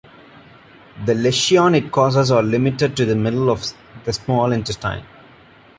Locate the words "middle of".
3.15-3.63